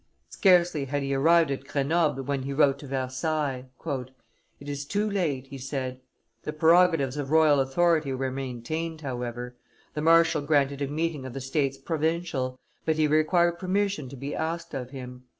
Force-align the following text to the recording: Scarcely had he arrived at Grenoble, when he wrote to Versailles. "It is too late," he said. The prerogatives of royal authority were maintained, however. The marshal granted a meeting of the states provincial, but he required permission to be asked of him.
Scarcely 0.29 0.85
had 0.85 1.03
he 1.03 1.13
arrived 1.13 1.51
at 1.51 1.67
Grenoble, 1.67 2.23
when 2.23 2.41
he 2.41 2.53
wrote 2.53 2.79
to 2.79 2.87
Versailles. 2.87 3.65
"It 4.59 4.67
is 4.67 4.83
too 4.83 5.07
late," 5.07 5.45
he 5.45 5.59
said. 5.59 6.01
The 6.41 6.53
prerogatives 6.53 7.17
of 7.17 7.29
royal 7.29 7.59
authority 7.59 8.11
were 8.11 8.31
maintained, 8.31 9.01
however. 9.01 9.57
The 9.93 10.01
marshal 10.01 10.41
granted 10.41 10.81
a 10.81 10.87
meeting 10.87 11.23
of 11.23 11.33
the 11.33 11.39
states 11.39 11.77
provincial, 11.77 12.59
but 12.83 12.95
he 12.95 13.05
required 13.05 13.59
permission 13.59 14.09
to 14.09 14.15
be 14.15 14.33
asked 14.33 14.73
of 14.73 14.89
him. 14.89 15.25